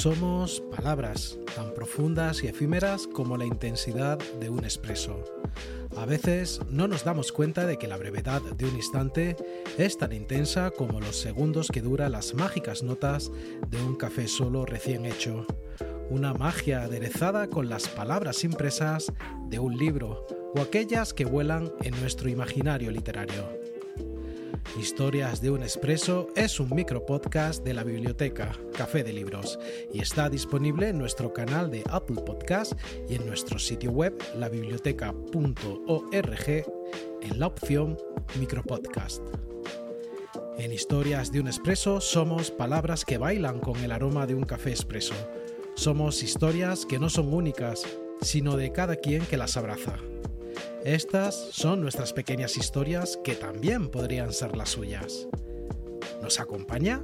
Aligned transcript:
Somos 0.00 0.62
palabras 0.74 1.36
tan 1.54 1.74
profundas 1.74 2.42
y 2.42 2.46
efímeras 2.46 3.06
como 3.06 3.36
la 3.36 3.44
intensidad 3.44 4.18
de 4.40 4.48
un 4.48 4.64
expreso. 4.64 5.22
A 5.94 6.06
veces 6.06 6.58
no 6.70 6.88
nos 6.88 7.04
damos 7.04 7.32
cuenta 7.32 7.66
de 7.66 7.76
que 7.76 7.86
la 7.86 7.98
brevedad 7.98 8.40
de 8.40 8.64
un 8.64 8.76
instante 8.76 9.36
es 9.76 9.98
tan 9.98 10.14
intensa 10.14 10.70
como 10.70 11.00
los 11.00 11.16
segundos 11.16 11.68
que 11.70 11.82
duran 11.82 12.12
las 12.12 12.32
mágicas 12.32 12.82
notas 12.82 13.30
de 13.68 13.82
un 13.82 13.94
café 13.94 14.26
solo 14.26 14.64
recién 14.64 15.04
hecho. 15.04 15.44
Una 16.08 16.32
magia 16.32 16.84
aderezada 16.84 17.48
con 17.48 17.68
las 17.68 17.86
palabras 17.86 18.42
impresas 18.42 19.12
de 19.50 19.58
un 19.58 19.76
libro 19.76 20.26
o 20.56 20.62
aquellas 20.62 21.12
que 21.12 21.26
vuelan 21.26 21.72
en 21.82 22.00
nuestro 22.00 22.30
imaginario 22.30 22.90
literario. 22.90 23.69
Historias 24.78 25.40
de 25.40 25.50
un 25.50 25.62
Expreso 25.62 26.28
es 26.36 26.60
un 26.60 26.70
micropodcast 26.70 27.64
de 27.64 27.74
la 27.74 27.82
biblioteca 27.82 28.52
Café 28.76 29.02
de 29.02 29.12
Libros 29.12 29.58
y 29.92 30.00
está 30.00 30.30
disponible 30.30 30.88
en 30.88 30.98
nuestro 30.98 31.32
canal 31.32 31.70
de 31.70 31.82
Apple 31.90 32.22
Podcast 32.24 32.74
y 33.08 33.16
en 33.16 33.26
nuestro 33.26 33.58
sitio 33.58 33.90
web 33.90 34.16
labiblioteca.org 34.36 36.48
en 37.22 37.38
la 37.38 37.46
opción 37.46 37.98
micropodcast. 38.38 39.22
En 40.56 40.72
Historias 40.72 41.32
de 41.32 41.40
un 41.40 41.48
Expreso 41.48 42.00
somos 42.00 42.52
palabras 42.52 43.04
que 43.04 43.18
bailan 43.18 43.58
con 43.58 43.76
el 43.82 43.90
aroma 43.90 44.26
de 44.26 44.34
un 44.34 44.44
café 44.44 44.70
expreso. 44.70 45.14
Somos 45.74 46.22
historias 46.22 46.86
que 46.86 47.00
no 47.00 47.10
son 47.10 47.34
únicas, 47.34 47.84
sino 48.22 48.56
de 48.56 48.70
cada 48.70 48.96
quien 48.96 49.26
que 49.26 49.36
las 49.36 49.56
abraza. 49.56 49.96
Estas 50.84 51.34
son 51.52 51.80
nuestras 51.80 52.12
pequeñas 52.12 52.56
historias 52.56 53.18
que 53.22 53.34
también 53.34 53.88
podrían 53.90 54.32
ser 54.32 54.56
las 54.56 54.70
suyas. 54.70 55.28
¿Nos 56.22 56.40
acompaña? 56.40 57.02